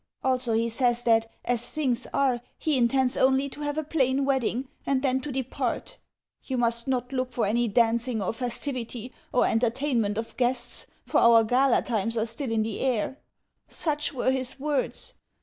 [0.23, 4.67] Also, he says that, as things are, he intends only to have a plain wedding,
[4.83, 5.97] and then to depart.
[6.43, 11.43] "You must not look for any dancing or festivity or entertainment of guests, for our
[11.43, 13.19] gala times are still in the air."
[13.67, 15.13] Such were his words.